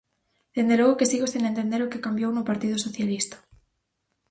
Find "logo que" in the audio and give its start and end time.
0.79-1.09